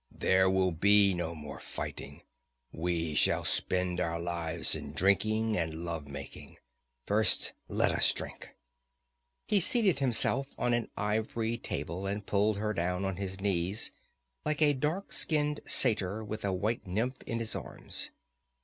There 0.17 0.49
will 0.49 0.71
be 0.71 1.13
no 1.13 1.35
more 1.35 1.59
fighting. 1.59 2.23
We 2.71 3.13
shall 3.13 3.45
spend 3.45 3.99
our 3.99 4.19
lives 4.19 4.73
in 4.73 4.93
drinking 4.93 5.55
and 5.55 5.85
love 5.85 6.07
making. 6.07 6.57
First 7.05 7.53
let 7.67 7.91
us 7.91 8.11
drink!" 8.11 8.55
He 9.45 9.59
seated 9.59 9.99
himself 9.99 10.47
on 10.57 10.73
an 10.73 10.89
ivory 10.97 11.55
table 11.59 12.07
and 12.07 12.25
pulled 12.25 12.57
her 12.57 12.73
down 12.73 13.05
on 13.05 13.17
his 13.17 13.39
knees, 13.39 13.91
like 14.43 14.63
a 14.63 14.73
dark 14.73 15.13
skinned 15.13 15.59
satyr 15.67 16.23
with 16.23 16.43
a 16.43 16.51
white 16.51 16.87
nymph 16.87 17.21
in 17.27 17.37
his 17.37 17.55
arms. 17.55 18.09